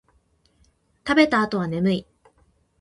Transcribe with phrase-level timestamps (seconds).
[1.07, 2.07] 食べた後は眠い